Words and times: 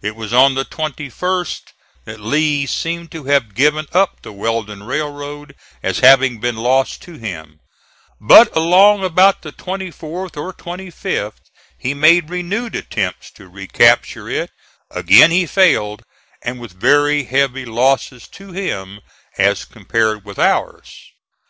It 0.00 0.16
was 0.16 0.32
on 0.32 0.54
the 0.54 0.64
21st 0.64 1.60
that 2.06 2.20
Lee 2.20 2.64
seemed 2.64 3.12
to 3.12 3.24
have 3.24 3.54
given 3.54 3.86
up 3.92 4.22
the 4.22 4.32
Weldon 4.32 4.84
Railroad 4.84 5.54
as 5.82 5.98
having 5.98 6.40
been 6.40 6.56
lost 6.56 7.02
to 7.02 7.18
him; 7.18 7.60
but 8.18 8.56
along 8.56 9.04
about 9.04 9.42
the 9.42 9.52
24th 9.52 10.38
or 10.38 10.54
25th 10.54 11.34
he 11.76 11.92
made 11.92 12.30
renewed 12.30 12.74
attempts 12.74 13.30
to 13.32 13.46
recapture 13.46 14.26
it; 14.30 14.48
again 14.90 15.30
he 15.30 15.44
failed 15.44 16.02
and 16.40 16.60
with 16.60 16.72
very 16.72 17.24
heavy 17.24 17.66
losses 17.66 18.26
to 18.28 18.52
him 18.52 19.00
as 19.36 19.66
compared 19.66 20.24
with 20.24 20.38
ours. 20.38 21.12